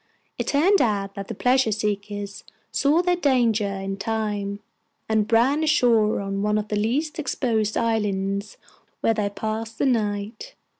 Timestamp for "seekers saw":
1.71-3.03